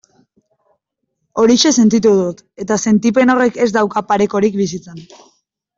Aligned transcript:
Horixe 1.43 1.73
sentitu 1.77 2.15
dut, 2.23 2.41
eta 2.65 2.81
sentipen 2.87 3.35
horrek 3.35 3.65
ez 3.67 3.71
dauka 3.79 4.07
parekorik 4.15 4.63
bizitzan. 4.65 5.07